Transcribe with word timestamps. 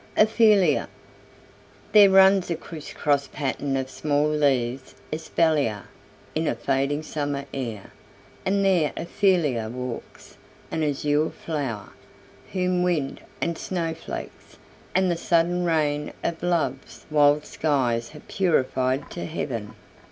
OPHELIA 0.17 0.89
There 1.91 2.09
runs 2.09 2.49
a 2.49 2.55
crisscross 2.55 3.27
pattern 3.31 3.77
of 3.77 3.87
small 3.87 4.27
leaves 4.27 4.95
Espalier, 5.13 5.83
in 6.33 6.47
a 6.47 6.55
fading 6.55 7.03
summer 7.03 7.45
air, 7.53 7.91
And 8.43 8.65
there 8.65 8.93
Ophelia 8.97 9.69
walks, 9.69 10.37
an 10.71 10.81
azure 10.81 11.29
flower, 11.29 11.89
Whom 12.51 12.81
wind, 12.81 13.21
and 13.41 13.59
snowflakes, 13.59 14.57
and 14.95 15.11
the 15.11 15.15
sudden 15.17 15.65
rain 15.65 16.13
Of 16.23 16.41
love's 16.41 17.05
wild 17.11 17.45
skies 17.45 18.09
have 18.09 18.27
purified 18.27 19.11
to 19.11 19.27
heaven. 19.27 19.75